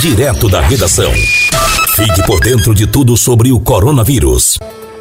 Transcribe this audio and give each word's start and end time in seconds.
Direto 0.00 0.48
da 0.48 0.60
redação. 0.60 1.12
Fique 1.96 2.24
por 2.24 2.38
dentro 2.38 2.72
de 2.72 2.86
tudo 2.86 3.16
sobre 3.16 3.50
o 3.50 3.58
coronavírus. 3.58 4.56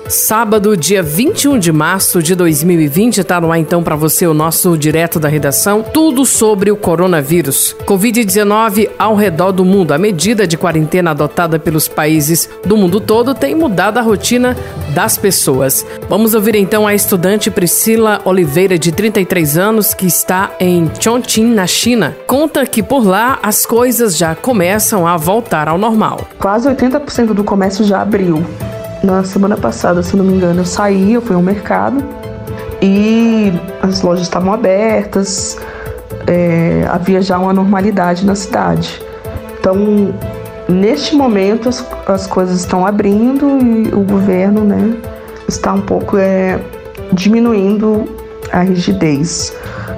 Sábado, 0.10 0.78
dia 0.78 1.04
21 1.04 1.60
de 1.60 1.70
março 1.70 2.24
de 2.24 2.34
2020, 2.34 3.18
está 3.18 3.42
no 3.42 3.52
ar 3.52 3.60
então 3.60 3.84
para 3.84 3.96
você 3.96 4.26
o 4.26 4.34
nosso 4.34 4.78
direto 4.78 5.20
da 5.20 5.28
redação, 5.28 5.84
tudo 5.84 6.26
sobre 6.26 6.72
o 6.72 6.78
coronavírus. 6.78 7.76
Covid-19 7.86 8.90
ao 8.98 9.16
redor 9.16 9.52
do 9.52 9.66
mundo. 9.66 9.92
A 9.92 9.98
medida 9.98 10.48
de 10.48 10.58
quarentena 10.58 11.12
adotada 11.12 11.60
pelos 11.60 11.90
países 11.90 12.50
do 12.66 12.78
mundo 12.78 13.02
todo 13.02 13.36
tem 13.36 13.54
mudado 13.54 13.98
a 13.98 14.02
rotina 14.02 14.56
das 14.94 15.18
pessoas. 15.18 15.86
Vamos 16.08 16.34
ouvir 16.34 16.56
então 16.56 16.88
a 16.88 16.94
estudante 16.94 17.52
Priscila 17.52 18.22
Oliveira, 18.24 18.80
de 18.80 18.94
33 18.94 19.58
anos, 19.58 19.94
que 19.94 20.08
está 20.08 20.52
em 20.58 20.90
Chongqing, 21.02 21.54
na 21.54 21.68
China. 21.68 22.16
Conta 22.26 22.66
que 22.66 22.82
por 22.82 23.06
lá 23.06 23.40
as 23.44 23.66
coisas 23.66 24.16
já 24.16 24.34
começam 24.36 25.06
a 25.06 25.18
voltar 25.18 25.68
ao 25.68 25.78
normal. 25.78 26.22
Quase 26.40 26.70
80% 26.70 27.34
do 27.34 27.44
comércio 27.44 27.84
já 27.84 28.02
abriu 28.02 28.42
na 29.04 29.24
semana 29.24 29.56
passada, 29.56 30.02
se 30.02 30.16
não 30.16 30.26
me 30.26 30.34
engano, 30.34 30.62
eu 30.62 30.66
saí, 30.66 31.14
eu 31.14 31.22
fui 31.22 31.36
ao 31.36 31.42
mercado 31.42 32.04
e 32.82 33.54
as 33.82 34.02
lojas 34.02 34.24
estavam 34.24 34.54
abertas, 34.54 35.58
é, 36.26 36.86
havia 36.90 37.22
já 37.22 37.38
uma 37.38 37.54
normalidade 37.54 38.26
na 38.26 38.36
cidade. 38.36 39.02
Então, 39.60 40.14
neste 40.68 41.16
momento, 41.16 41.70
as, 41.70 41.86
as 42.08 42.28
coisas 42.28 42.60
estão 42.60 42.86
abrindo 42.86 43.60
e 43.60 43.94
o 43.94 44.02
governo 44.02 44.64
né, 44.64 44.98
está 45.48 45.74
um 45.74 45.82
pouco 45.82 46.18
é, 46.18 46.60
diminuindo 47.14 48.06
a 48.52 48.62
rigidez. 48.62 49.56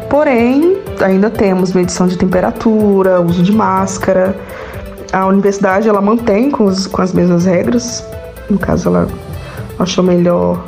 Porém, 0.09 0.77
ainda 1.01 1.29
temos 1.29 1.73
medição 1.73 2.07
de 2.07 2.17
temperatura, 2.17 3.21
uso 3.21 3.43
de 3.43 3.51
máscara. 3.51 4.35
A 5.11 5.25
universidade 5.27 5.87
ela 5.87 6.01
mantém 6.01 6.49
com, 6.49 6.65
os, 6.65 6.87
com 6.87 7.01
as 7.01 7.13
mesmas 7.13 7.45
regras 7.45 8.03
no 8.49 8.57
caso, 8.57 8.89
ela 8.89 9.07
achou 9.77 10.03
melhor 10.03 10.65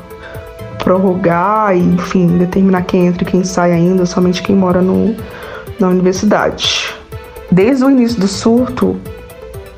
prorrogar 0.84 1.76
e, 1.76 1.80
enfim, 1.80 2.38
determinar 2.38 2.84
quem 2.84 3.08
entra 3.08 3.24
e 3.24 3.26
quem 3.26 3.44
sai 3.44 3.72
ainda, 3.72 4.06
somente 4.06 4.42
quem 4.42 4.56
mora 4.56 4.82
no, 4.82 5.16
na 5.80 5.88
universidade. 5.88 6.94
Desde 7.52 7.84
o 7.84 7.90
início 7.90 8.20
do 8.20 8.28
surto, 8.28 8.98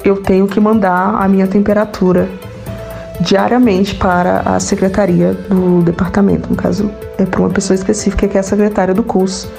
eu 0.03 0.17
tenho 0.17 0.47
que 0.47 0.59
mandar 0.59 1.16
a 1.16 1.28
minha 1.28 1.47
temperatura 1.47 2.30
diariamente 3.19 3.95
para 3.95 4.39
a 4.41 4.59
secretaria 4.59 5.33
do 5.33 5.81
departamento, 5.81 6.50
no 6.50 6.56
caso 6.56 6.89
é 7.17 7.25
para 7.25 7.39
uma 7.39 7.50
pessoa 7.50 7.75
específica 7.75 8.28
que 8.28 8.38
é 8.38 8.39
a 8.39 8.44
secretária 8.44 8.94
do 8.94 9.03
curso 9.03 9.50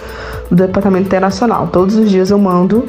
do 0.51 0.57
departamento 0.57 1.07
internacional. 1.07 1.69
Todos 1.69 1.97
os 1.97 2.11
dias 2.11 2.31
eu 2.31 2.39
mando 2.39 2.89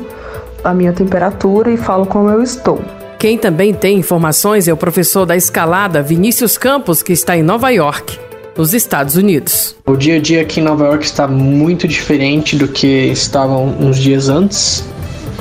a 0.63 0.73
minha 0.73 0.91
temperatura 0.91 1.71
e 1.71 1.77
falo 1.77 2.05
como 2.05 2.29
eu 2.29 2.41
estou. 2.41 2.79
Quem 3.25 3.39
também 3.39 3.73
tem 3.73 3.97
informações 3.97 4.67
é 4.67 4.71
o 4.71 4.77
professor 4.77 5.25
da 5.25 5.35
escalada 5.35 5.99
Vinícius 6.03 6.59
Campos, 6.59 7.01
que 7.01 7.11
está 7.11 7.35
em 7.35 7.41
Nova 7.41 7.71
York, 7.71 8.19
nos 8.55 8.71
Estados 8.71 9.15
Unidos. 9.15 9.75
O 9.83 9.95
dia 9.95 10.17
a 10.17 10.19
dia 10.19 10.43
aqui 10.43 10.59
em 10.59 10.63
Nova 10.63 10.85
York 10.85 11.03
está 11.03 11.27
muito 11.27 11.87
diferente 11.87 12.55
do 12.55 12.67
que 12.67 12.85
estavam 12.85 13.75
uns 13.79 13.97
dias 13.97 14.29
antes. 14.29 14.83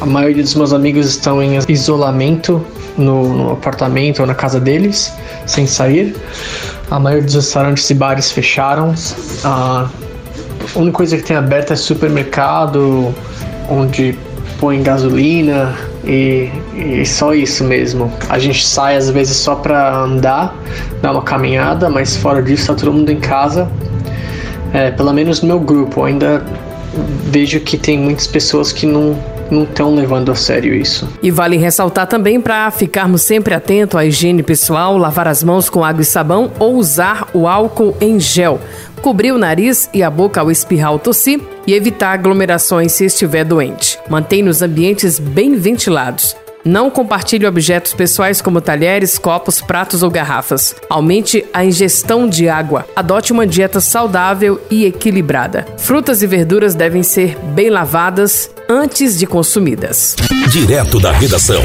A 0.00 0.06
maioria 0.06 0.42
dos 0.42 0.54
meus 0.54 0.72
amigos 0.72 1.04
estão 1.10 1.42
em 1.42 1.58
isolamento 1.68 2.64
no, 2.96 3.36
no 3.36 3.52
apartamento 3.52 4.20
ou 4.20 4.26
na 4.26 4.34
casa 4.34 4.58
deles, 4.58 5.12
sem 5.44 5.66
sair. 5.66 6.16
A 6.90 6.98
maioria 6.98 7.26
dos 7.26 7.34
restaurantes 7.34 7.90
e 7.90 7.92
bares 7.92 8.32
fecharam. 8.32 8.94
A 9.44 9.90
única 10.74 10.96
coisa 10.96 11.18
que 11.18 11.22
tem 11.22 11.36
aberta 11.36 11.74
é 11.74 11.76
supermercado, 11.76 13.14
onde 13.68 14.18
põe 14.58 14.82
gasolina, 14.82 15.76
e, 16.06 16.50
e, 16.74 17.06
só 17.06 17.34
isso 17.34 17.64
mesmo. 17.64 18.12
A 18.28 18.38
gente 18.38 18.66
sai 18.66 18.96
às 18.96 19.10
vezes 19.10 19.36
só 19.36 19.54
para 19.54 19.96
andar, 19.96 20.56
dar 21.00 21.12
uma 21.12 21.22
caminhada, 21.22 21.88
mas 21.88 22.16
fora 22.16 22.42
disso 22.42 22.66
tá 22.68 22.74
todo 22.74 22.92
mundo 22.92 23.10
em 23.10 23.20
casa. 23.20 23.68
É, 24.72 24.90
pelo 24.90 25.12
menos 25.12 25.40
no 25.40 25.48
meu 25.48 25.60
grupo, 25.60 26.00
eu 26.00 26.04
ainda 26.04 26.44
vejo 27.26 27.60
que 27.60 27.76
tem 27.76 27.98
muitas 27.98 28.26
pessoas 28.26 28.72
que 28.72 28.86
não 28.86 29.16
não 29.50 29.64
estão 29.64 29.94
levando 29.94 30.32
a 30.32 30.34
sério 30.34 30.74
isso. 30.74 31.06
E 31.22 31.30
vale 31.30 31.58
ressaltar 31.58 32.06
também 32.06 32.40
para 32.40 32.70
ficarmos 32.70 33.20
sempre 33.22 33.54
atentos 33.54 33.98
à 33.98 34.04
higiene 34.04 34.42
pessoal, 34.42 34.96
lavar 34.96 35.28
as 35.28 35.44
mãos 35.44 35.68
com 35.68 35.84
água 35.84 36.00
e 36.00 36.04
sabão 36.04 36.50
ou 36.58 36.76
usar 36.76 37.28
o 37.34 37.46
álcool 37.46 37.94
em 38.00 38.18
gel 38.18 38.58
cobrir 39.04 39.32
o 39.32 39.38
nariz 39.38 39.90
e 39.92 40.02
a 40.02 40.08
boca 40.08 40.40
ao 40.40 40.50
espirrar 40.50 40.92
ou 40.92 40.98
tossir 40.98 41.38
e 41.66 41.74
evitar 41.74 42.14
aglomerações 42.14 42.92
se 42.92 43.04
estiver 43.04 43.44
doente. 43.44 43.98
Mantenha 44.08 44.48
os 44.48 44.62
ambientes 44.62 45.18
bem 45.18 45.56
ventilados. 45.56 46.34
Não 46.64 46.88
compartilhe 46.88 47.46
objetos 47.46 47.92
pessoais 47.92 48.40
como 48.40 48.62
talheres, 48.62 49.18
copos, 49.18 49.60
pratos 49.60 50.02
ou 50.02 50.10
garrafas. 50.10 50.74
Aumente 50.88 51.44
a 51.52 51.62
ingestão 51.62 52.26
de 52.26 52.48
água. 52.48 52.86
Adote 52.96 53.30
uma 53.30 53.46
dieta 53.46 53.78
saudável 53.78 54.58
e 54.70 54.86
equilibrada. 54.86 55.66
Frutas 55.76 56.22
e 56.22 56.26
verduras 56.26 56.74
devem 56.74 57.02
ser 57.02 57.36
bem 57.54 57.68
lavadas 57.68 58.50
antes 58.70 59.18
de 59.18 59.26
consumidas. 59.26 60.16
Direto 60.50 60.98
da 60.98 61.12
redação. 61.12 61.62